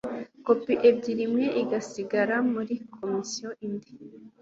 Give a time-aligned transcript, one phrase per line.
[0.45, 3.91] kopi ebyiri imwe igasigara muri Komisiyo indi